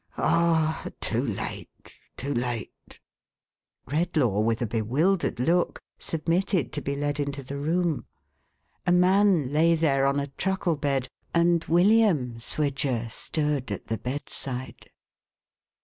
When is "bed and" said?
10.75-11.63